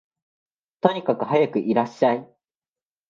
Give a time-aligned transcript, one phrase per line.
[0.81, 2.27] とにかくはやくいらっしゃい